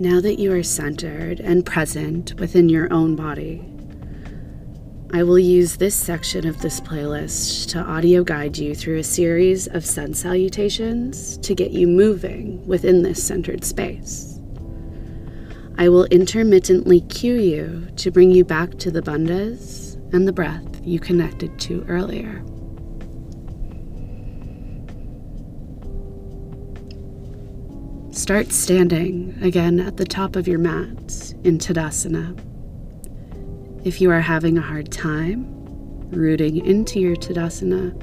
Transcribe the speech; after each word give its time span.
Now 0.00 0.20
that 0.20 0.38
you 0.38 0.52
are 0.52 0.62
centered 0.62 1.40
and 1.40 1.66
present 1.66 2.38
within 2.38 2.68
your 2.68 2.92
own 2.92 3.16
body, 3.16 3.64
I 5.12 5.24
will 5.24 5.40
use 5.40 5.76
this 5.76 5.96
section 5.96 6.46
of 6.46 6.60
this 6.60 6.80
playlist 6.80 7.70
to 7.70 7.80
audio 7.80 8.22
guide 8.22 8.56
you 8.56 8.76
through 8.76 8.98
a 8.98 9.02
series 9.02 9.66
of 9.66 9.84
sun 9.84 10.14
salutations 10.14 11.36
to 11.38 11.52
get 11.52 11.72
you 11.72 11.88
moving 11.88 12.64
within 12.64 13.02
this 13.02 13.26
centered 13.26 13.64
space. 13.64 14.38
I 15.78 15.88
will 15.88 16.04
intermittently 16.04 17.00
cue 17.00 17.34
you 17.34 17.88
to 17.96 18.12
bring 18.12 18.30
you 18.30 18.44
back 18.44 18.78
to 18.78 18.92
the 18.92 19.02
bandhas 19.02 19.96
and 20.14 20.28
the 20.28 20.32
breath 20.32 20.80
you 20.84 21.00
connected 21.00 21.58
to 21.60 21.84
earlier. 21.88 22.44
Start 28.18 28.50
standing 28.50 29.38
again 29.42 29.78
at 29.78 29.96
the 29.96 30.04
top 30.04 30.34
of 30.34 30.48
your 30.48 30.58
mat 30.58 31.32
in 31.44 31.56
Tadasana. 31.56 32.36
If 33.86 34.00
you 34.00 34.10
are 34.10 34.20
having 34.20 34.58
a 34.58 34.60
hard 34.60 34.90
time 34.90 35.46
rooting 36.10 36.66
into 36.66 36.98
your 36.98 37.14
Tadasana, 37.14 37.94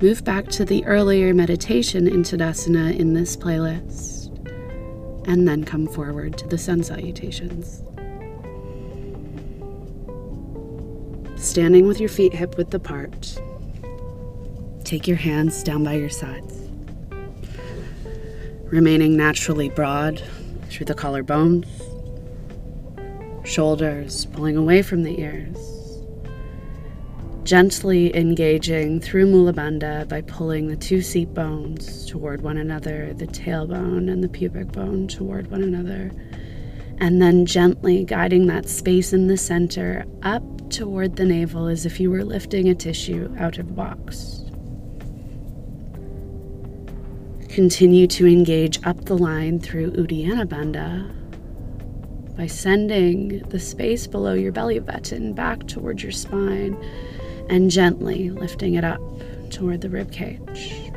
move 0.00 0.24
back 0.24 0.46
to 0.50 0.64
the 0.64 0.84
earlier 0.86 1.34
meditation 1.34 2.06
in 2.06 2.22
Tadasana 2.22 2.96
in 2.96 3.14
this 3.14 3.36
playlist, 3.36 4.28
and 5.26 5.48
then 5.48 5.64
come 5.64 5.88
forward 5.88 6.38
to 6.38 6.46
the 6.46 6.56
sun 6.56 6.84
salutations. 6.84 7.82
Standing 11.34 11.88
with 11.88 11.98
your 11.98 12.08
feet 12.08 12.32
hip 12.32 12.56
width 12.56 12.72
apart, 12.72 13.42
take 14.84 15.08
your 15.08 15.16
hands 15.16 15.64
down 15.64 15.82
by 15.82 15.94
your 15.94 16.08
sides, 16.08 16.59
remaining 18.70 19.16
naturally 19.16 19.68
broad 19.68 20.22
through 20.68 20.86
the 20.86 20.94
collarbones 20.94 21.66
shoulders 23.44 24.26
pulling 24.26 24.56
away 24.56 24.82
from 24.82 25.02
the 25.02 25.20
ears. 25.20 25.56
Gently 27.42 28.14
engaging 28.14 29.00
through 29.00 29.26
Mula 29.26 29.52
Bandha 29.52 30.08
by 30.08 30.20
pulling 30.22 30.68
the 30.68 30.76
two 30.76 31.02
seat 31.02 31.34
bones 31.34 32.06
toward 32.06 32.42
one 32.42 32.58
another, 32.58 33.12
the 33.14 33.26
tailbone 33.26 34.10
and 34.10 34.22
the 34.22 34.28
pubic 34.28 34.70
bone 34.70 35.08
toward 35.08 35.50
one 35.50 35.62
another, 35.62 36.12
and 36.98 37.20
then 37.20 37.46
gently 37.46 38.04
guiding 38.04 38.46
that 38.46 38.68
space 38.68 39.12
in 39.12 39.26
the 39.26 39.36
center 39.36 40.04
up 40.22 40.42
toward 40.70 41.16
the 41.16 41.24
navel 41.24 41.66
as 41.66 41.84
if 41.84 41.98
you 41.98 42.10
were 42.10 42.24
lifting 42.24 42.68
a 42.68 42.74
tissue 42.74 43.34
out 43.38 43.58
of 43.58 43.68
a 43.68 43.72
box. 43.72 44.39
Continue 47.50 48.06
to 48.06 48.28
engage 48.28 48.78
up 48.84 49.06
the 49.06 49.18
line 49.18 49.58
through 49.58 49.90
Uddiyana 49.90 50.46
Bandha 50.46 51.10
by 52.36 52.46
sending 52.46 53.40
the 53.48 53.58
space 53.58 54.06
below 54.06 54.34
your 54.34 54.52
belly 54.52 54.78
button 54.78 55.32
back 55.32 55.66
towards 55.66 56.00
your 56.00 56.12
spine 56.12 56.80
and 57.48 57.68
gently 57.68 58.30
lifting 58.30 58.74
it 58.74 58.84
up 58.84 59.00
toward 59.50 59.80
the 59.80 59.90
rib 59.90 60.12
cage. 60.12 60.92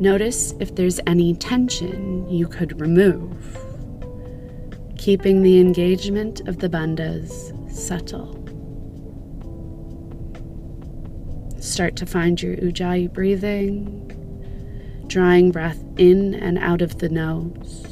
Notice 0.00 0.54
if 0.58 0.74
there's 0.74 1.00
any 1.06 1.34
tension 1.34 2.26
you 2.30 2.48
could 2.48 2.80
remove, 2.80 3.58
keeping 4.96 5.42
the 5.42 5.60
engagement 5.60 6.40
of 6.48 6.60
the 6.60 6.70
bandhas 6.70 7.52
subtle. 7.70 8.38
Start 11.60 11.94
to 11.96 12.06
find 12.06 12.40
your 12.40 12.56
ujjayi 12.56 13.12
breathing, 13.12 14.21
drawing 15.12 15.50
breath 15.50 15.84
in 15.98 16.32
and 16.32 16.56
out 16.56 16.80
of 16.80 16.98
the 17.00 17.08
nose 17.10 17.86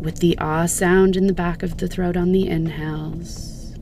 with 0.00 0.18
the 0.18 0.36
ah 0.38 0.66
sound 0.66 1.14
in 1.14 1.28
the 1.28 1.32
back 1.32 1.62
of 1.62 1.76
the 1.76 1.86
throat 1.86 2.16
on 2.16 2.32
the 2.32 2.48
inhales, 2.48 3.76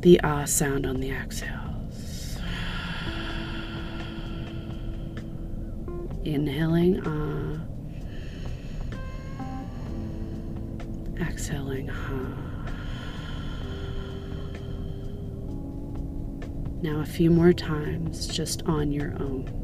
the 0.00 0.20
ah 0.22 0.44
sound 0.44 0.84
on 0.84 1.00
the 1.00 1.10
exhales. 1.10 2.38
Inhaling 6.26 7.00
ah, 7.06 7.58
exhaling 11.26 11.88
ha. 11.88 12.51
Now, 16.82 17.00
a 17.00 17.06
few 17.06 17.30
more 17.30 17.52
times 17.52 18.26
just 18.26 18.62
on 18.64 18.90
your 18.90 19.14
own. 19.20 19.62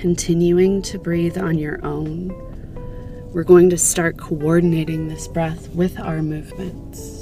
continuing 0.00 0.80
to 0.80 0.96
breathe 0.96 1.36
on 1.36 1.58
your 1.58 1.84
own, 1.84 2.28
we're 3.32 3.42
going 3.42 3.68
to 3.68 3.76
start 3.76 4.16
coordinating 4.16 5.08
this 5.08 5.26
breath 5.26 5.68
with 5.70 5.98
our 5.98 6.22
movements. 6.22 7.17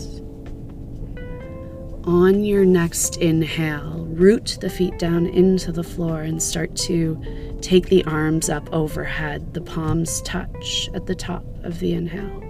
On 2.06 2.44
your 2.44 2.64
next 2.64 3.16
inhale, 3.16 4.06
root 4.10 4.58
the 4.60 4.70
feet 4.70 4.96
down 4.96 5.26
into 5.26 5.72
the 5.72 5.82
floor 5.82 6.22
and 6.22 6.40
start 6.40 6.76
to 6.76 7.20
take 7.60 7.88
the 7.88 8.04
arms 8.04 8.48
up 8.48 8.72
overhead. 8.72 9.54
The 9.54 9.60
palms 9.60 10.22
touch 10.22 10.88
at 10.94 11.06
the 11.06 11.16
top 11.16 11.44
of 11.64 11.80
the 11.80 11.94
inhale. 11.94 12.44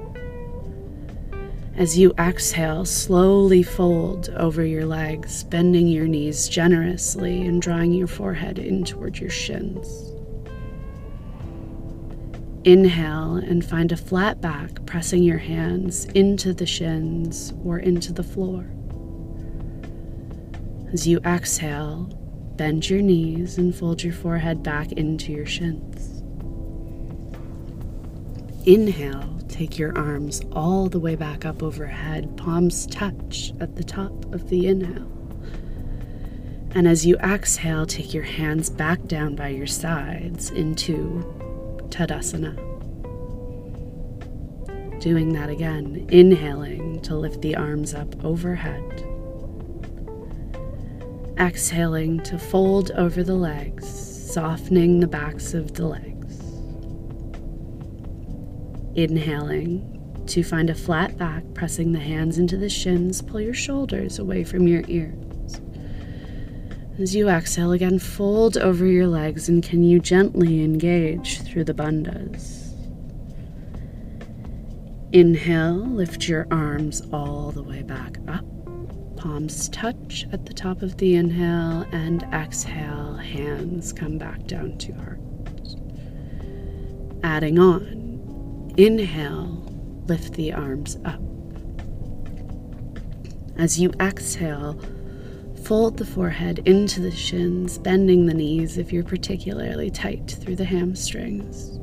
As 1.74 1.98
you 1.98 2.12
exhale, 2.18 2.84
slowly 2.84 3.62
fold 3.62 4.28
over 4.36 4.62
your 4.62 4.84
legs, 4.84 5.44
bending 5.44 5.88
your 5.88 6.06
knees 6.06 6.50
generously 6.50 7.40
and 7.40 7.62
drawing 7.62 7.94
your 7.94 8.08
forehead 8.08 8.58
in 8.58 8.84
toward 8.84 9.16
your 9.18 9.30
shins. 9.30 10.12
Inhale 12.64 13.36
and 13.36 13.64
find 13.64 13.90
a 13.90 13.96
flat 13.96 14.42
back, 14.42 14.84
pressing 14.84 15.22
your 15.22 15.38
hands 15.38 16.04
into 16.14 16.52
the 16.52 16.66
shins 16.66 17.54
or 17.64 17.78
into 17.78 18.12
the 18.12 18.22
floor. 18.22 18.66
As 20.92 21.06
you 21.06 21.18
exhale, 21.18 22.04
bend 22.56 22.88
your 22.88 23.02
knees 23.02 23.58
and 23.58 23.74
fold 23.74 24.02
your 24.02 24.12
forehead 24.12 24.62
back 24.62 24.92
into 24.92 25.32
your 25.32 25.46
shins. 25.46 26.22
Inhale, 28.66 29.40
take 29.48 29.78
your 29.78 29.96
arms 29.96 30.40
all 30.52 30.88
the 30.88 30.98
way 30.98 31.14
back 31.14 31.44
up 31.44 31.62
overhead, 31.62 32.36
palms 32.36 32.86
touch 32.86 33.52
at 33.60 33.76
the 33.76 33.84
top 33.84 34.12
of 34.32 34.48
the 34.48 34.68
inhale. 34.68 35.10
And 36.74 36.86
as 36.86 37.06
you 37.06 37.16
exhale, 37.16 37.86
take 37.86 38.12
your 38.12 38.24
hands 38.24 38.68
back 38.68 39.06
down 39.06 39.34
by 39.34 39.48
your 39.48 39.66
sides 39.66 40.50
into 40.50 41.24
Tadasana. 41.88 42.54
Doing 45.00 45.32
that 45.32 45.48
again, 45.48 46.06
inhaling 46.10 47.00
to 47.02 47.16
lift 47.16 47.40
the 47.40 47.56
arms 47.56 47.94
up 47.94 48.24
overhead. 48.24 49.15
Exhaling 51.38 52.20
to 52.20 52.38
fold 52.38 52.90
over 52.92 53.22
the 53.22 53.34
legs, 53.34 53.86
softening 53.86 55.00
the 55.00 55.06
backs 55.06 55.52
of 55.52 55.74
the 55.74 55.86
legs. 55.86 56.40
Inhaling 58.94 59.92
to 60.26 60.42
find 60.42 60.70
a 60.70 60.74
flat 60.74 61.18
back, 61.18 61.44
pressing 61.54 61.92
the 61.92 61.98
hands 61.98 62.38
into 62.38 62.56
the 62.56 62.70
shins, 62.70 63.20
pull 63.20 63.40
your 63.40 63.54
shoulders 63.54 64.18
away 64.18 64.44
from 64.44 64.66
your 64.66 64.82
ears. 64.88 65.60
As 66.98 67.14
you 67.14 67.28
exhale 67.28 67.72
again, 67.72 67.98
fold 67.98 68.56
over 68.56 68.86
your 68.86 69.06
legs 69.06 69.50
and 69.50 69.62
can 69.62 69.84
you 69.84 70.00
gently 70.00 70.64
engage 70.64 71.42
through 71.42 71.64
the 71.64 71.74
bandhas. 71.74 72.72
Inhale, 75.12 75.86
lift 75.86 76.26
your 76.26 76.46
arms 76.50 77.02
all 77.12 77.52
the 77.52 77.62
way 77.62 77.82
back 77.82 78.18
up. 78.26 78.44
Palms 79.26 79.68
touch 79.70 80.24
at 80.30 80.46
the 80.46 80.54
top 80.54 80.82
of 80.82 80.98
the 80.98 81.16
inhale, 81.16 81.84
and 81.90 82.22
exhale, 82.32 83.14
hands 83.14 83.92
come 83.92 84.18
back 84.18 84.46
down 84.46 84.78
to 84.78 84.92
heart. 84.92 85.18
Adding 87.24 87.58
on, 87.58 88.72
inhale, 88.76 89.64
lift 90.06 90.34
the 90.34 90.52
arms 90.52 90.96
up. 91.04 91.20
As 93.58 93.80
you 93.80 93.90
exhale, 93.98 94.80
Fold 95.64 95.96
the 95.96 96.06
forehead 96.06 96.60
into 96.60 97.00
the 97.00 97.10
shins, 97.10 97.78
bending 97.78 98.26
the 98.26 98.34
knees 98.34 98.78
if 98.78 98.92
you're 98.92 99.02
particularly 99.02 99.90
tight 99.90 100.38
through 100.40 100.54
the 100.54 100.64
hamstrings. 100.64 101.80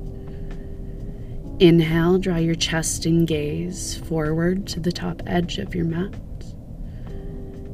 Inhale, 1.60 2.19
draw 2.19 2.38
your 2.38 2.56
chest 2.56 3.06
and 3.06 3.28
gaze 3.28 3.98
forward 3.98 4.66
to 4.68 4.80
the 4.80 4.94
top 4.94 5.22
edge 5.28 5.57
of 5.57 5.75
your 5.75 5.84
mat. 5.84 6.13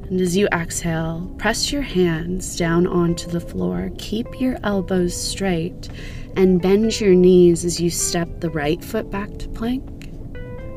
And 0.09 0.19
as 0.19 0.35
you 0.35 0.47
exhale, 0.47 1.31
press 1.37 1.71
your 1.71 1.83
hands 1.83 2.55
down 2.57 2.87
onto 2.87 3.29
the 3.29 3.39
floor. 3.39 3.91
Keep 3.99 4.41
your 4.41 4.57
elbows 4.63 5.15
straight 5.15 5.87
and 6.35 6.59
bend 6.59 6.99
your 6.99 7.13
knees 7.13 7.63
as 7.63 7.79
you 7.79 7.91
step 7.91 8.27
the 8.39 8.49
right 8.49 8.83
foot 8.83 9.11
back 9.11 9.37
to 9.37 9.47
plank 9.49 10.07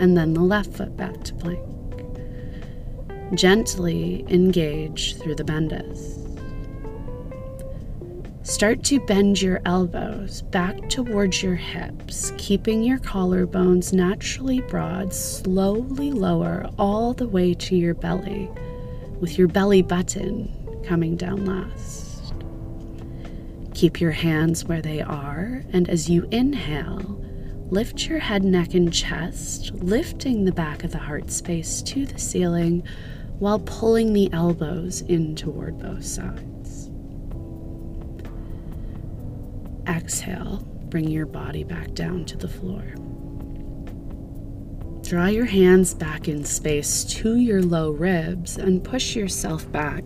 and 0.01 0.17
then 0.17 0.35
the 0.35 0.43
left 0.43 0.75
foot 0.75 0.97
back 0.99 1.23
to 1.25 1.35
plank. 1.35 1.61
Gently 3.35 4.25
engage 4.29 5.17
through 5.17 5.37
the 5.37 5.45
bandhas. 5.45 6.19
Start 8.45 8.83
to 8.85 9.01
bend 9.01 9.41
your 9.41 9.63
elbows 9.65 10.43
back 10.43 10.91
towards 10.91 11.43
your 11.43 11.55
hips, 11.55 12.33
keeping 12.37 12.83
your 12.83 12.99
collarbones 12.99 13.95
naturally 13.95 14.61
broad, 14.61 15.15
slowly 15.15 16.11
lower 16.11 16.69
all 16.77 17.15
the 17.15 17.29
way 17.29 17.55
to 17.55 17.77
your 17.77 17.95
belly, 17.95 18.51
with 19.23 19.39
your 19.39 19.47
belly 19.47 19.83
button 19.83 20.53
coming 20.85 21.15
down 21.17 21.47
last. 21.47 22.35
Keep 23.73 24.01
your 24.01 24.11
hands 24.11 24.65
where 24.65 24.83
they 24.83 25.01
are, 25.01 25.63
and 25.73 25.89
as 25.89 26.11
you 26.11 26.27
inhale, 26.33 27.19
lift 27.71 28.09
your 28.09 28.19
head, 28.19 28.43
neck, 28.43 28.75
and 28.75 28.93
chest, 28.93 29.73
lifting 29.75 30.45
the 30.45 30.53
back 30.53 30.83
of 30.83 30.91
the 30.91 30.99
heart 30.99 31.31
space 31.31 31.83
to 31.83 32.05
the 32.05 32.19
ceiling 32.19 32.83
while 33.39 33.61
pulling 33.61 34.13
the 34.13 34.31
elbows 34.33 35.03
in 35.03 35.37
toward 35.37 35.79
both 35.79 36.05
sides. 36.05 36.91
Exhale, 39.87 40.67
bring 40.91 41.09
your 41.09 41.27
body 41.27 41.63
back 41.63 41.95
down 41.95 42.25
to 42.25 42.37
the 42.37 42.49
floor. 42.49 42.83
Draw 45.13 45.27
your 45.27 45.45
hands 45.45 45.93
back 45.93 46.27
in 46.27 46.43
space 46.43 47.05
to 47.05 47.37
your 47.37 47.61
low 47.61 47.91
ribs 47.91 48.57
and 48.57 48.83
push 48.83 49.15
yourself 49.15 49.71
back 49.71 50.03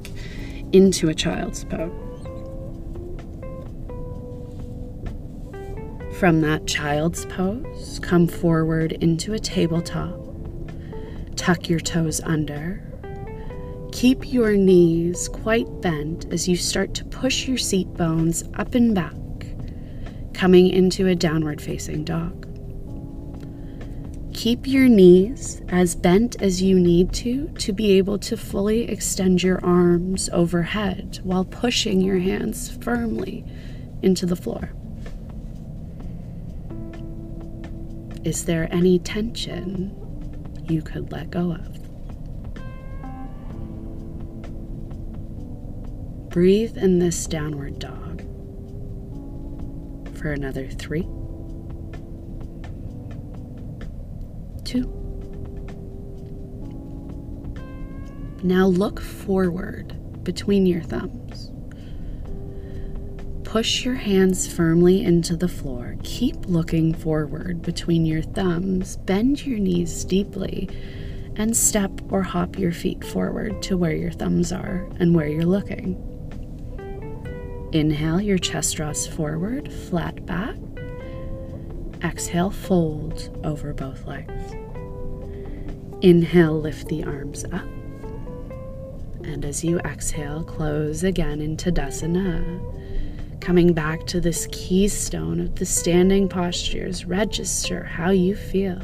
into 0.73 1.09
a 1.09 1.15
child's 1.15 1.63
pose. 1.63 1.93
From 6.19 6.41
that 6.41 6.67
child's 6.67 7.25
pose, 7.27 8.01
come 8.03 8.27
forward 8.27 8.95
into 8.95 9.33
a 9.33 9.39
tabletop. 9.39 10.19
Tuck 11.37 11.69
your 11.69 11.79
toes 11.79 12.21
under. 12.23 12.83
Keep 13.93 14.33
your 14.33 14.57
knees 14.57 15.29
quite 15.29 15.69
bent 15.81 16.27
as 16.33 16.49
you 16.49 16.57
start 16.57 16.95
to 16.95 17.05
push 17.05 17.47
your 17.47 17.59
seat 17.59 17.95
bones 17.95 18.43
up 18.55 18.75
and 18.75 18.93
back 18.93 19.15
coming 20.35 20.67
into 20.67 21.07
a 21.07 21.15
downward 21.15 21.61
facing 21.63 22.03
dog. 22.03 22.46
Keep 24.47 24.69
your 24.69 24.89
knees 24.89 25.61
as 25.71 25.97
bent 25.97 26.41
as 26.41 26.63
you 26.63 26.79
need 26.79 27.13
to 27.15 27.49
to 27.59 27.73
be 27.73 27.99
able 27.99 28.17
to 28.21 28.37
fully 28.37 28.89
extend 28.89 29.43
your 29.43 29.59
arms 29.65 30.31
overhead 30.33 31.19
while 31.25 31.45
pushing 31.45 32.01
your 32.01 32.19
hands 32.19 32.71
firmly 32.81 33.45
into 34.03 34.25
the 34.25 34.37
floor. 34.37 34.71
Is 38.23 38.45
there 38.45 38.73
any 38.73 39.01
tension 39.01 39.93
you 40.69 40.81
could 40.81 41.11
let 41.11 41.29
go 41.29 41.51
of? 41.51 41.81
Breathe 46.31 46.79
in 46.79 47.01
this 47.01 47.27
downward 47.27 47.81
dog 47.81 48.23
for 50.17 50.31
another 50.31 50.69
three, 50.69 51.09
Now 58.43 58.67
look 58.67 59.01
forward 59.01 60.25
between 60.25 60.67
your 60.67 60.83
thumbs. 60.83 61.51
Push 63.45 63.85
your 63.85 63.95
hands 63.95 64.53
firmly 64.53 65.03
into 65.03 65.37
the 65.37 65.49
floor. 65.49 65.97
Keep 66.03 66.47
looking 66.47 66.93
forward 66.93 67.63
between 67.63 68.05
your 68.05 68.23
thumbs. 68.23 68.97
Bend 68.99 69.47
your 69.47 69.59
knees 69.59 70.05
deeply 70.05 70.69
and 71.37 71.57
step 71.57 71.91
or 72.11 72.23
hop 72.23 72.59
your 72.59 72.73
feet 72.73 73.05
forward 73.05 73.63
to 73.63 73.77
where 73.77 73.95
your 73.95 74.11
thumbs 74.11 74.53
are 74.53 74.87
and 74.99 75.15
where 75.15 75.29
you're 75.29 75.45
looking. 75.45 76.03
Inhale, 77.73 78.21
your 78.21 78.39
chest 78.39 78.77
draws 78.77 79.07
forward, 79.07 79.73
flat 79.73 80.27
back. 80.27 80.57
Exhale, 82.03 82.51
fold 82.51 83.39
over 83.45 83.73
both 83.73 84.07
legs. 84.07 84.55
Inhale, 86.03 86.61
lift 86.61 86.89
the 86.89 87.05
arms 87.05 87.45
up. 87.47 87.67
And 89.25 89.45
as 89.45 89.65
you 89.65 89.79
exhale, 89.81 90.45
close 90.45 91.03
again 91.03 91.41
into 91.41 91.73
Tadasana. 91.73 93.41
Coming 93.41 93.73
back 93.73 94.07
to 94.07 94.21
this 94.21 94.47
keystone 94.53 95.41
of 95.41 95.55
the 95.57 95.67
standing 95.67 96.29
postures, 96.29 97.05
register 97.05 97.85
how 97.85 98.11
you 98.11 98.37
feel. 98.37 98.79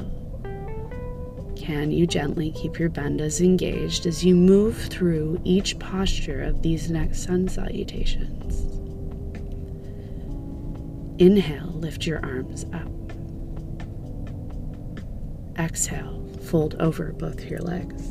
Can 1.56 1.92
you 1.92 2.06
gently 2.06 2.50
keep 2.52 2.78
your 2.78 2.90
bandhas 2.90 3.40
engaged 3.40 4.06
as 4.06 4.24
you 4.24 4.34
move 4.34 4.76
through 4.76 5.40
each 5.44 5.78
posture 5.78 6.42
of 6.42 6.62
these 6.62 6.90
next 6.90 7.24
sun 7.24 7.46
salutations? 7.46 8.66
Inhale, 11.20 11.72
lift 11.74 12.04
your 12.04 12.24
arms 12.24 12.66
up. 12.72 13.01
Exhale, 15.58 16.26
fold 16.44 16.76
over 16.80 17.12
both 17.12 17.44
your 17.44 17.60
legs. 17.60 18.08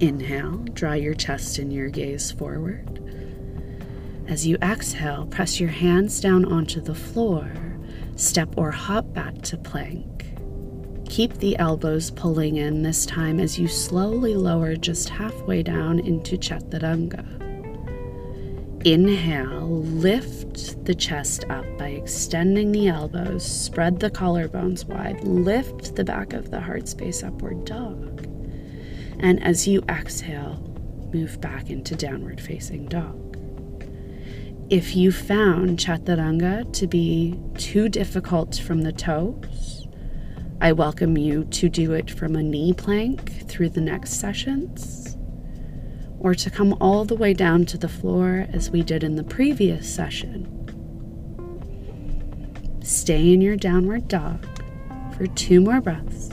Inhale, 0.00 0.58
draw 0.74 0.92
your 0.92 1.14
chest 1.14 1.58
and 1.58 1.72
your 1.72 1.88
gaze 1.88 2.30
forward. 2.30 2.94
As 4.28 4.46
you 4.46 4.56
exhale, 4.62 5.26
press 5.26 5.58
your 5.58 5.70
hands 5.70 6.20
down 6.20 6.44
onto 6.44 6.80
the 6.80 6.94
floor, 6.94 7.50
step 8.16 8.54
or 8.56 8.70
hop 8.70 9.12
back 9.14 9.40
to 9.42 9.56
plank. 9.56 10.18
Keep 11.08 11.38
the 11.38 11.56
elbows 11.58 12.10
pulling 12.10 12.56
in 12.56 12.82
this 12.82 13.06
time 13.06 13.40
as 13.40 13.58
you 13.58 13.66
slowly 13.66 14.34
lower 14.34 14.76
just 14.76 15.08
halfway 15.08 15.62
down 15.62 15.98
into 16.00 16.36
Chaturanga. 16.36 17.37
Inhale, 18.84 19.82
lift 19.82 20.84
the 20.84 20.94
chest 20.94 21.44
up 21.50 21.66
by 21.78 21.88
extending 21.88 22.70
the 22.70 22.86
elbows, 22.86 23.44
spread 23.44 23.98
the 23.98 24.08
collarbones 24.08 24.84
wide, 24.84 25.24
lift 25.24 25.96
the 25.96 26.04
back 26.04 26.32
of 26.32 26.52
the 26.52 26.60
heart 26.60 26.86
space 26.86 27.24
upward 27.24 27.64
dog. 27.64 28.24
And 29.18 29.42
as 29.42 29.66
you 29.66 29.82
exhale, 29.88 30.62
move 31.12 31.40
back 31.40 31.70
into 31.70 31.96
downward 31.96 32.40
facing 32.40 32.86
dog. 32.86 33.36
If 34.70 34.94
you 34.94 35.10
found 35.10 35.80
Chaturanga 35.80 36.72
to 36.74 36.86
be 36.86 37.36
too 37.56 37.88
difficult 37.88 38.58
from 38.58 38.82
the 38.82 38.92
toes, 38.92 39.88
I 40.60 40.70
welcome 40.70 41.18
you 41.18 41.44
to 41.46 41.68
do 41.68 41.94
it 41.94 42.12
from 42.12 42.36
a 42.36 42.44
knee 42.44 42.74
plank 42.74 43.48
through 43.48 43.70
the 43.70 43.80
next 43.80 44.20
sessions 44.20 45.07
or 46.20 46.34
to 46.34 46.50
come 46.50 46.76
all 46.80 47.04
the 47.04 47.14
way 47.14 47.32
down 47.32 47.64
to 47.66 47.78
the 47.78 47.88
floor 47.88 48.46
as 48.52 48.70
we 48.70 48.82
did 48.82 49.04
in 49.04 49.16
the 49.16 49.24
previous 49.24 49.92
session. 49.92 50.54
Stay 52.82 53.32
in 53.32 53.40
your 53.40 53.56
downward 53.56 54.08
dog 54.08 54.46
for 55.16 55.26
two 55.26 55.60
more 55.60 55.80
breaths. 55.80 56.30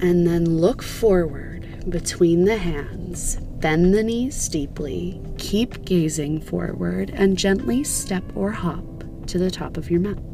And 0.00 0.26
then 0.26 0.58
look 0.58 0.82
forward 0.82 1.90
between 1.90 2.44
the 2.44 2.56
hands, 2.56 3.36
bend 3.36 3.94
the 3.94 4.02
knees 4.02 4.48
deeply, 4.48 5.20
keep 5.38 5.84
gazing 5.84 6.40
forward, 6.40 7.10
and 7.10 7.38
gently 7.38 7.84
step 7.84 8.24
or 8.34 8.50
hop 8.50 8.84
to 9.26 9.38
the 9.38 9.50
top 9.50 9.76
of 9.76 9.90
your 9.90 10.00
mat. 10.00 10.33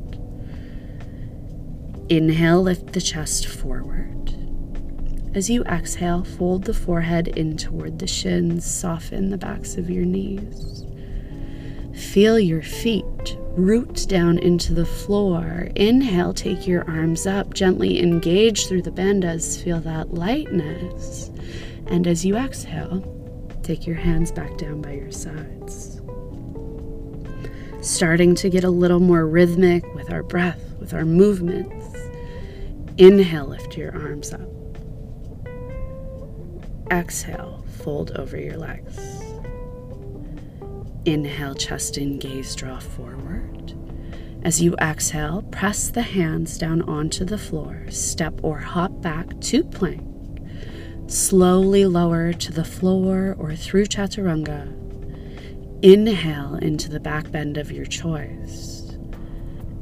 Inhale, 2.11 2.61
lift 2.61 2.93
the 2.93 3.01
chest 3.01 3.47
forward. 3.47 4.35
As 5.33 5.49
you 5.49 5.63
exhale, 5.63 6.25
fold 6.25 6.65
the 6.65 6.75
forehead 6.75 7.29
in 7.29 7.57
toward 7.57 8.01
the 8.01 8.09
shins, 8.09 8.67
soften 8.67 9.31
the 9.31 9.39
backs 9.39 9.77
of 9.77 9.89
your 9.89 10.05
knees. 10.05 10.85
Feel 11.95 12.41
your 12.41 12.63
feet 12.63 13.37
root 13.53 14.07
down 14.09 14.39
into 14.39 14.75
the 14.75 14.87
floor. 14.87 15.69
Inhale, 15.77 16.35
take 16.35 16.67
your 16.67 16.89
arms 16.91 17.29
up, 17.29 17.55
gently 17.55 18.01
engage 18.01 18.67
through 18.67 18.83
the 18.83 18.91
bandhas, 18.91 19.63
feel 19.63 19.79
that 19.81 20.13
lightness. 20.13 21.31
And 21.87 22.09
as 22.09 22.25
you 22.25 22.37
exhale, 22.37 23.05
take 23.63 23.87
your 23.87 23.97
hands 23.97 24.33
back 24.33 24.59
down 24.59 24.83
by 24.83 24.95
your 24.95 25.13
sides. 25.13 26.01
Starting 27.83 28.35
to 28.35 28.51
get 28.51 28.65
a 28.65 28.71
little 28.71 29.01
more 29.01 29.29
rhythmic 29.29 29.85
with 29.95 30.13
our 30.13 30.25
breath, 30.25 30.75
with 30.81 30.93
our 30.93 31.05
movements. 31.05 31.80
Inhale, 33.01 33.47
lift 33.47 33.79
your 33.79 33.97
arms 33.99 34.35
up. 34.35 34.47
Exhale, 36.91 37.65
fold 37.79 38.11
over 38.11 38.39
your 38.39 38.59
legs. 38.59 38.99
Inhale, 41.07 41.55
chest 41.55 41.97
and 41.97 42.21
gaze 42.21 42.55
draw 42.55 42.79
forward. 42.79 43.73
As 44.43 44.61
you 44.61 44.75
exhale, 44.77 45.41
press 45.51 45.89
the 45.89 46.03
hands 46.03 46.59
down 46.59 46.83
onto 46.83 47.25
the 47.25 47.39
floor, 47.39 47.87
step 47.89 48.39
or 48.43 48.59
hop 48.59 49.01
back 49.01 49.41
to 49.41 49.65
plank. 49.65 50.07
Slowly 51.07 51.87
lower 51.87 52.35
to 52.35 52.53
the 52.53 52.67
floor 52.67 53.35
or 53.39 53.57
through 53.57 53.87
chaturanga. 53.87 54.77
Inhale 55.83 56.57
into 56.57 56.91
the 56.91 57.01
back 57.01 57.31
bend 57.31 57.57
of 57.57 57.73
your 57.73 57.87
choice. 57.87 58.70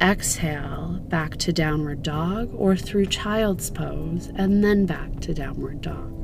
Exhale 0.01 1.01
back 1.09 1.35
to 1.37 1.51
downward 1.51 2.03
dog 2.03 2.49
or 2.55 2.77
through 2.77 3.07
child's 3.07 3.69
pose, 3.69 4.31
and 4.35 4.63
then 4.63 4.85
back 4.85 5.19
to 5.19 5.33
downward 5.33 5.81
dog. 5.81 6.15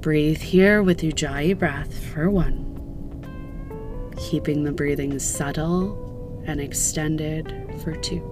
Breathe 0.00 0.40
here 0.40 0.82
with 0.84 1.00
Ujjayi 1.00 1.58
breath 1.58 1.98
for 2.12 2.30
one, 2.30 2.64
keeping 4.16 4.62
the 4.62 4.70
breathing 4.70 5.18
subtle 5.18 6.44
and 6.46 6.60
extended 6.60 7.52
for 7.82 7.96
two, 7.96 8.22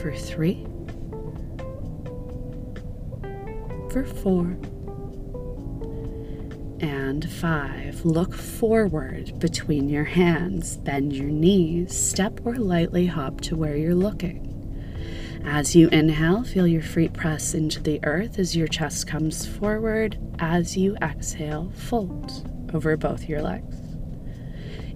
for 0.00 0.12
three, 0.12 0.66
for 3.92 4.04
four, 4.04 4.56
and 6.80 7.28
five. 7.30 8.04
Look 8.04 8.34
forward 8.34 9.38
between 9.38 9.88
your 9.88 10.04
hands, 10.04 10.76
bend 10.76 11.14
your 11.14 11.30
knees, 11.30 11.96
step 11.96 12.40
or 12.44 12.56
lightly 12.56 13.06
hop 13.06 13.40
to 13.42 13.56
where 13.56 13.76
you're 13.76 13.94
looking. 13.94 14.52
As 15.44 15.76
you 15.76 15.88
inhale, 15.90 16.42
feel 16.42 16.66
your 16.66 16.82
feet 16.82 17.12
press 17.12 17.54
into 17.54 17.80
the 17.80 18.00
earth 18.04 18.38
as 18.38 18.56
your 18.56 18.66
chest 18.66 19.06
comes 19.06 19.46
forward. 19.46 20.18
As 20.38 20.76
you 20.76 20.96
exhale, 20.96 21.70
fold 21.74 22.50
over 22.74 22.96
both 22.96 23.28
your 23.28 23.42
legs. 23.42 23.76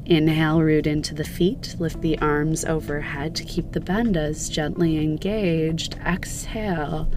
Inhale, 0.06 0.60
root 0.60 0.88
into 0.88 1.14
the 1.14 1.24
feet, 1.24 1.76
lift 1.78 2.00
the 2.00 2.18
arms 2.18 2.64
overhead 2.64 3.36
to 3.36 3.44
keep 3.44 3.70
the 3.70 3.80
bandhas 3.80 4.50
gently 4.50 4.98
engaged. 4.98 5.94
Exhale, 6.04 7.08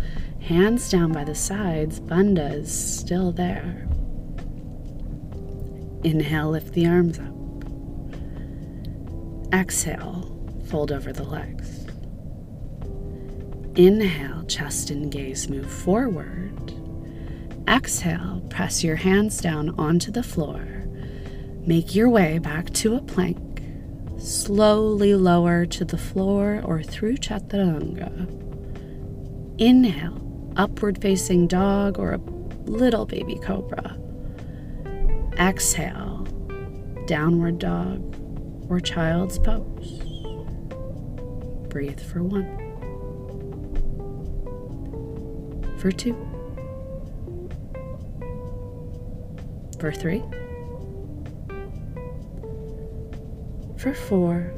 hands 0.42 0.92
down 0.92 1.12
by 1.12 1.24
the 1.24 1.34
sides, 1.34 2.00
bandhas 2.00 2.68
still 2.68 3.32
there. 3.32 3.88
Inhale, 6.04 6.50
lift 6.50 6.74
the 6.74 6.86
arms 6.86 7.18
up. 7.20 7.34
Exhale, 9.54 10.30
fold 10.68 10.92
over 10.92 11.14
the 11.14 11.24
legs. 11.24 11.86
Inhale, 13.76 14.44
chest 14.46 14.90
and 14.90 15.12
gaze 15.12 15.50
move 15.50 15.72
forward. 15.72 16.74
Exhale, 17.68 18.42
press 18.50 18.84
your 18.84 18.98
hands 18.98 19.40
down 19.40 19.70
onto 19.80 20.12
the 20.12 20.24
floor. 20.24 20.84
Make 21.66 21.96
your 21.96 22.10
way 22.10 22.38
back 22.38 22.72
to 22.74 22.96
a 22.96 23.02
plank. 23.02 23.62
Slowly 24.20 25.16
lower 25.16 25.66
to 25.68 25.86
the 25.86 25.98
floor 25.98 26.62
or 26.66 26.84
through 26.84 27.18
chaturanga. 27.18 28.28
Inhale, 29.58 30.54
upward 30.58 31.02
facing 31.02 31.48
dog 31.48 31.98
or 31.98 32.14
a 32.14 32.22
little 32.66 33.06
baby 33.06 33.36
cobra. 33.36 33.98
Exhale, 35.44 36.26
downward 37.06 37.60
dog 37.60 38.16
or 38.70 38.80
child's 38.80 39.38
pose. 39.38 40.00
Breathe 41.70 42.00
for 42.00 42.24
one. 42.24 42.64
for 45.84 45.92
two, 45.92 46.16
for 49.82 49.92
three, 49.92 50.24
for 53.76 53.94
four, 53.94 54.54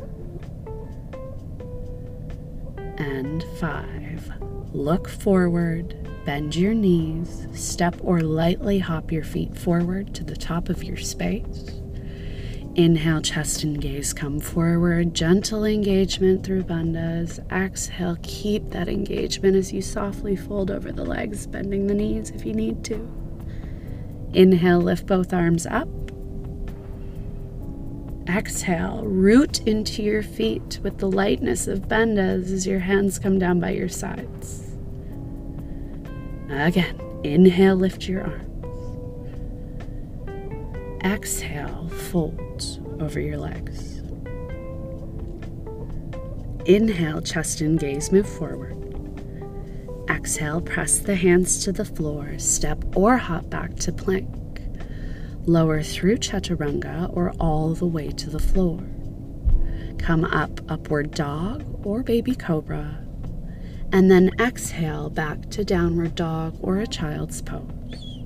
and 3.00 3.44
five. 3.58 4.32
Look 4.72 5.10
forward, 5.10 5.96
bend 6.26 6.56
your 6.56 6.74
knees, 6.74 7.48
step 7.54 7.96
or 8.02 8.22
lightly 8.22 8.80
hop 8.80 9.12
your 9.12 9.24
feet 9.24 9.56
forward 9.56 10.14
to 10.16 10.24
the 10.24 10.36
top 10.36 10.70
of 10.70 10.84
your 10.84 10.98
space. 10.98 11.82
Inhale, 12.76 13.22
chest 13.22 13.64
and 13.64 13.80
gaze 13.80 14.12
come 14.12 14.40
forward. 14.40 15.14
Gentle 15.14 15.64
engagement 15.64 16.44
through 16.44 16.64
bandhas. 16.64 17.40
Exhale, 17.50 18.18
keep 18.22 18.72
that 18.72 18.90
engagement 18.90 19.56
as 19.56 19.72
you 19.72 19.82
softly 19.82 20.36
fold 20.36 20.70
over 20.70 20.92
the 20.92 21.06
legs, 21.06 21.48
bending 21.48 21.88
the 21.88 21.94
knees 21.94 22.32
if 22.32 22.46
you 22.46 22.54
need 22.54 22.84
to. 22.84 23.08
Inhale, 24.34 24.82
lift 24.82 25.06
both 25.06 25.34
arms 25.34 25.66
up. 25.66 25.88
Exhale, 28.28 29.04
root 29.06 29.62
into 29.62 30.04
your 30.04 30.24
feet 30.24 30.80
with 30.84 30.98
the 30.98 31.10
lightness 31.10 31.68
of 31.68 31.88
bandhas 31.88 32.52
as 32.52 32.68
your 32.68 32.80
hands 32.80 33.20
come 33.20 33.40
down 33.40 33.62
by 33.62 33.70
your 33.70 33.88
sides. 33.88 34.65
Again, 36.50 37.00
inhale, 37.24 37.76
lift 37.76 38.08
your 38.08 38.24
arms. 38.24 38.52
Exhale, 41.04 41.90
fold 41.90 42.80
over 43.00 43.20
your 43.20 43.38
legs. 43.38 44.02
Inhale, 46.66 47.22
chest 47.22 47.62
and 47.62 47.80
gaze 47.80 48.12
move 48.12 48.28
forward. 48.28 48.76
Exhale, 50.10 50.62
press 50.62 51.00
the 51.00 51.16
hands 51.16 51.64
to 51.64 51.72
the 51.72 51.86
floor, 51.86 52.38
step 52.40 52.84
or 52.96 53.18
hop 53.18 53.50
back 53.50 53.76
to 53.76 53.92
plank. 53.92 54.62
Lower 55.46 55.84
through 55.84 56.18
chaturanga 56.18 57.16
or 57.16 57.32
all 57.40 57.76
the 57.76 57.86
way 57.86 58.10
to 58.10 58.30
the 58.30 58.40
floor. 58.40 58.80
Come 60.00 60.26
up, 60.26 60.60
upward 60.70 61.12
dog 61.12 61.64
or 61.86 62.02
baby 62.02 62.36
cobra, 62.36 63.05
and 63.96 64.12
then 64.12 64.30
exhale 64.42 65.10
back 65.10 65.50
to 65.50 65.64
downward 65.64 66.14
dog 66.16 66.54
or 66.60 66.80
a 66.80 66.86
child's 66.86 67.42
pose. 67.42 68.26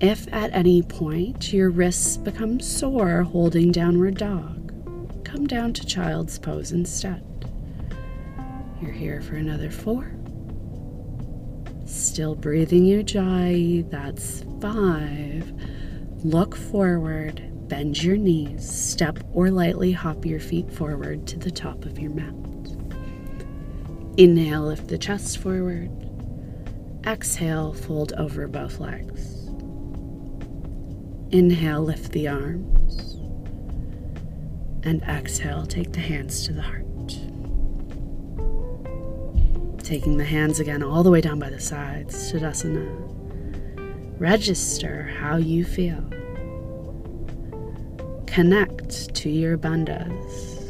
If 0.00 0.32
at 0.32 0.50
any 0.54 0.80
point 0.80 1.52
your 1.52 1.68
wrists 1.68 2.16
become 2.16 2.60
sore 2.60 3.22
holding 3.22 3.70
downward 3.70 4.16
dog, 4.16 4.72
come 5.26 5.46
down 5.46 5.74
to 5.74 5.84
child's 5.84 6.38
pose 6.38 6.72
instead. 6.72 7.22
You're 8.80 8.92
here 8.92 9.20
for 9.20 9.34
another 9.34 9.70
four. 9.70 10.10
Still 11.84 12.34
breathing 12.34 12.84
Ujjayi, 12.84 13.90
that's 13.90 14.42
five. 14.62 15.52
Look 16.24 16.56
forward, 16.56 17.42
bend 17.68 18.02
your 18.02 18.16
knees, 18.16 18.66
step 18.66 19.18
or 19.34 19.50
lightly 19.50 19.92
hop 19.92 20.24
your 20.24 20.40
feet 20.40 20.72
forward 20.72 21.26
to 21.26 21.38
the 21.38 21.50
top 21.50 21.84
of 21.84 21.98
your 21.98 22.12
mat. 22.12 22.32
Inhale, 24.16 24.62
lift 24.62 24.88
the 24.88 24.96
chest 24.96 25.36
forward. 25.38 25.90
Exhale, 27.06 27.74
fold 27.74 28.14
over 28.14 28.48
both 28.48 28.80
legs. 28.80 29.50
Inhale, 31.30 31.82
lift 31.82 32.12
the 32.12 32.26
arms. 32.26 33.20
And 34.84 35.02
exhale, 35.02 35.66
take 35.66 35.92
the 35.92 36.00
hands 36.00 36.46
to 36.46 36.54
the 36.54 36.62
heart. 36.62 36.86
Taking 39.84 40.16
the 40.16 40.24
hands 40.24 40.60
again 40.60 40.82
all 40.82 41.02
the 41.02 41.10
way 41.10 41.20
down 41.20 41.38
by 41.38 41.50
the 41.50 41.60
sides, 41.60 42.32
Tadasana. 42.32 42.88
Register 44.18 45.02
how 45.20 45.36
you 45.36 45.62
feel. 45.62 46.02
Connect 48.26 49.14
to 49.14 49.28
your 49.28 49.58
bandhas. 49.58 50.65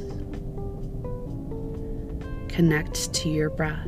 Connect 2.56 3.12
to 3.12 3.28
your 3.28 3.50
breath. 3.50 3.86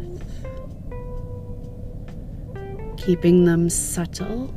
Keeping 2.98 3.46
them 3.46 3.70
subtle 3.70 4.52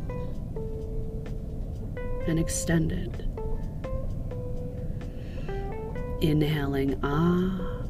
and 2.28 2.38
extended. 2.38 3.26
Inhaling 6.20 7.00
ah, 7.02 7.86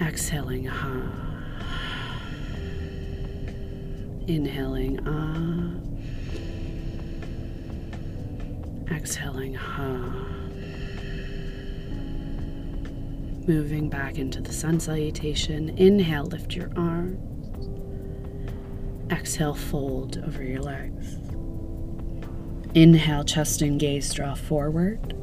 exhaling 0.00 0.70
ah, 0.70 1.12
inhaling 4.28 4.98
ah, 5.06 5.74
exhaling 8.90 9.58
ah. 9.58 10.29
Moving 13.50 13.88
back 13.88 14.16
into 14.16 14.40
the 14.40 14.52
sun 14.52 14.78
salutation. 14.78 15.70
Inhale, 15.70 16.22
lift 16.22 16.54
your 16.54 16.70
arms. 16.76 17.18
Exhale, 19.10 19.56
fold 19.56 20.22
over 20.24 20.40
your 20.44 20.62
legs. 20.62 21.18
Inhale, 22.76 23.24
chest 23.24 23.60
and 23.60 23.80
gaze 23.80 24.14
draw 24.14 24.36
forward. 24.36 25.16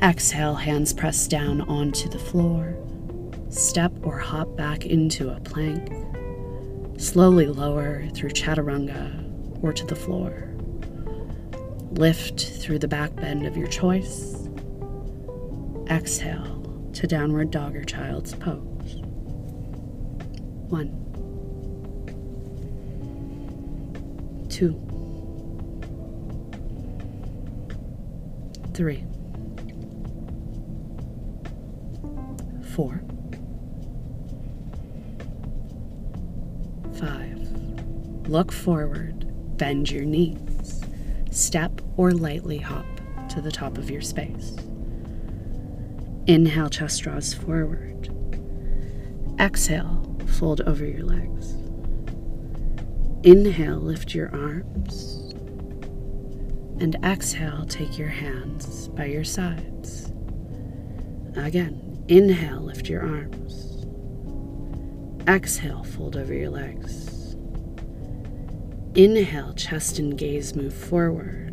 Exhale, 0.00 0.54
hands 0.54 0.92
press 0.92 1.26
down 1.26 1.62
onto 1.62 2.08
the 2.08 2.18
floor. 2.20 2.76
Step 3.48 3.92
or 4.04 4.16
hop 4.16 4.54
back 4.54 4.86
into 4.86 5.30
a 5.30 5.40
plank. 5.40 5.92
Slowly 6.96 7.48
lower 7.48 8.06
through 8.14 8.30
chaturanga 8.30 9.64
or 9.64 9.72
to 9.72 9.84
the 9.84 9.96
floor. 9.96 10.54
lift 11.90 12.40
through 12.62 12.78
the 12.78 12.86
back 12.86 13.16
bend 13.16 13.46
of 13.48 13.56
your 13.56 13.66
choice. 13.66 14.48
Exhale 15.88 16.59
to 16.94 17.06
downward 17.06 17.50
dog 17.50 17.76
or 17.76 17.84
child's 17.84 18.34
pose. 18.34 18.96
One, 20.68 20.88
two, 24.48 24.74
three, 28.74 29.04
four, 32.74 33.02
five. 36.98 37.38
Look 38.28 38.52
forward, 38.52 39.56
bend 39.56 39.90
your 39.90 40.04
knees, 40.04 40.84
step 41.30 41.80
or 41.96 42.12
lightly 42.12 42.58
hop 42.58 42.86
to 43.30 43.40
the 43.40 43.50
top 43.50 43.78
of 43.78 43.90
your 43.90 44.02
space. 44.02 44.56
Inhale, 46.30 46.70
chest 46.70 47.02
draws 47.02 47.34
forward. 47.34 48.08
Exhale, 49.40 50.16
fold 50.26 50.60
over 50.60 50.86
your 50.86 51.02
legs. 51.02 51.56
Inhale, 53.24 53.78
lift 53.78 54.14
your 54.14 54.28
arms. 54.32 55.32
And 56.80 56.96
exhale, 57.04 57.66
take 57.66 57.98
your 57.98 58.10
hands 58.10 58.86
by 58.90 59.06
your 59.06 59.24
sides. 59.24 60.12
Again, 61.34 62.04
inhale, 62.06 62.60
lift 62.60 62.88
your 62.88 63.02
arms. 63.02 63.84
Exhale, 65.26 65.82
fold 65.82 66.16
over 66.16 66.32
your 66.32 66.50
legs. 66.50 67.34
Inhale, 68.94 69.52
chest 69.54 69.98
and 69.98 70.16
gaze 70.16 70.54
move 70.54 70.74
forward. 70.74 71.49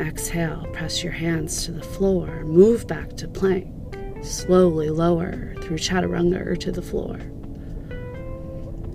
Exhale, 0.00 0.66
press 0.72 1.04
your 1.04 1.12
hands 1.12 1.66
to 1.66 1.72
the 1.72 1.82
floor, 1.82 2.42
move 2.44 2.86
back 2.86 3.16
to 3.18 3.28
plank. 3.28 3.68
Slowly 4.22 4.88
lower 4.88 5.54
through 5.60 5.76
chaturanga 5.76 6.58
to 6.58 6.72
the 6.72 6.80
floor. 6.80 7.18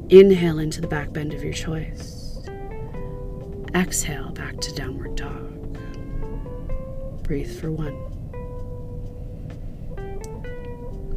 Inhale 0.09 0.59
into 0.59 0.81
the 0.81 0.87
back 0.87 1.13
bend 1.13 1.33
of 1.33 1.43
your 1.43 1.53
choice. 1.53 2.39
Exhale 3.75 4.31
back 4.31 4.59
to 4.61 4.73
downward 4.73 5.15
dog. 5.15 5.77
Breathe 7.23 7.59
for 7.59 7.71
one. 7.71 7.95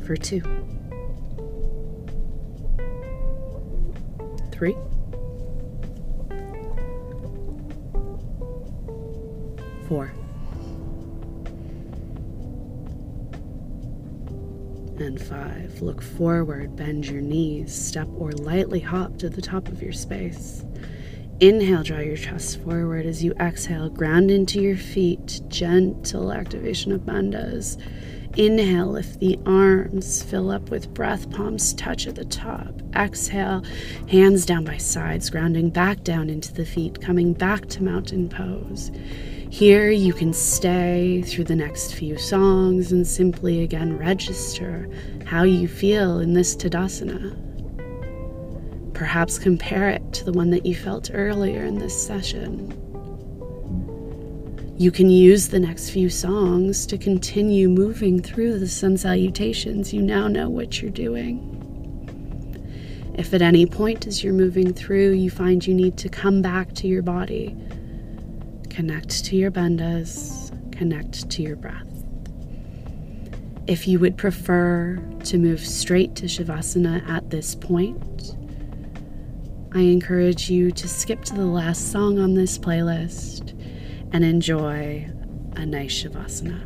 For 0.04 0.16
two. 0.16 0.42
Three. 4.52 4.76
Four. 9.88 10.12
And 14.98 15.20
five, 15.20 15.80
look 15.80 16.02
forward, 16.02 16.76
bend 16.76 17.06
your 17.06 17.22
knees, 17.22 17.74
step 17.74 18.08
or 18.16 18.32
lightly 18.32 18.80
hop 18.80 19.16
to 19.18 19.30
the 19.30 19.40
top 19.40 19.68
of 19.68 19.80
your 19.80 19.92
space. 19.92 20.64
Inhale, 21.40 21.84
draw 21.84 22.00
your 22.00 22.16
chest 22.16 22.60
forward 22.62 23.06
as 23.06 23.22
you 23.22 23.32
exhale, 23.34 23.88
ground 23.88 24.28
into 24.30 24.60
your 24.60 24.76
feet, 24.76 25.40
gentle 25.46 26.32
activation 26.32 26.90
of 26.90 27.02
bandhas. 27.02 27.80
Inhale, 28.36 28.88
lift 28.88 29.20
the 29.20 29.38
arms, 29.46 30.20
fill 30.20 30.50
up 30.50 30.68
with 30.68 30.92
breath, 30.92 31.30
palms 31.30 31.74
touch 31.74 32.08
at 32.08 32.16
the 32.16 32.24
top. 32.24 32.82
Exhale, 32.96 33.64
hands 34.08 34.44
down 34.44 34.64
by 34.64 34.78
sides, 34.78 35.30
grounding 35.30 35.70
back 35.70 36.02
down 36.02 36.28
into 36.28 36.52
the 36.52 36.66
feet, 36.66 37.00
coming 37.00 37.32
back 37.32 37.68
to 37.68 37.84
mountain 37.84 38.28
pose. 38.28 38.90
Here 39.50 39.90
you 39.90 40.12
can 40.12 40.34
stay 40.34 41.22
through 41.22 41.44
the 41.44 41.56
next 41.56 41.94
few 41.94 42.18
songs 42.18 42.92
and 42.92 43.06
simply 43.06 43.62
again 43.62 43.96
register 43.96 44.86
how 45.24 45.44
you 45.44 45.66
feel 45.66 46.20
in 46.20 46.34
this 46.34 46.54
Tadasana. 46.54 47.34
Perhaps 48.92 49.38
compare 49.38 49.88
it 49.88 50.12
to 50.12 50.24
the 50.24 50.32
one 50.32 50.50
that 50.50 50.66
you 50.66 50.74
felt 50.74 51.10
earlier 51.14 51.64
in 51.64 51.78
this 51.78 52.06
session. 52.06 52.74
You 54.76 54.90
can 54.90 55.08
use 55.08 55.48
the 55.48 55.60
next 55.60 55.90
few 55.90 56.10
songs 56.10 56.84
to 56.86 56.98
continue 56.98 57.70
moving 57.70 58.20
through 58.20 58.58
the 58.58 58.68
sun 58.68 58.98
salutations. 58.98 59.94
You 59.94 60.02
now 60.02 60.28
know 60.28 60.50
what 60.50 60.82
you're 60.82 60.90
doing. 60.90 61.54
If 63.16 63.32
at 63.32 63.42
any 63.42 63.64
point 63.64 64.06
as 64.06 64.22
you're 64.22 64.34
moving 64.34 64.74
through 64.74 65.12
you 65.12 65.30
find 65.30 65.66
you 65.66 65.74
need 65.74 65.96
to 65.98 66.08
come 66.08 66.42
back 66.42 66.74
to 66.74 66.86
your 66.86 67.02
body, 67.02 67.56
connect 68.78 69.24
to 69.24 69.34
your 69.34 69.50
bandhas, 69.50 70.52
connect 70.70 71.28
to 71.28 71.42
your 71.42 71.56
breath. 71.56 72.04
If 73.66 73.88
you 73.88 73.98
would 73.98 74.16
prefer 74.16 75.02
to 75.24 75.36
move 75.36 75.58
straight 75.58 76.14
to 76.14 76.26
Shavasana 76.26 77.04
at 77.08 77.28
this 77.28 77.56
point, 77.56 78.36
I 79.74 79.80
encourage 79.80 80.48
you 80.48 80.70
to 80.70 80.86
skip 80.86 81.24
to 81.24 81.34
the 81.34 81.44
last 81.44 81.90
song 81.90 82.20
on 82.20 82.34
this 82.34 82.56
playlist 82.56 83.50
and 84.12 84.24
enjoy 84.24 85.10
a 85.56 85.66
nice 85.66 86.04
Shavasana. 86.04 86.62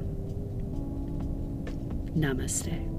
Namaste. 2.14 2.91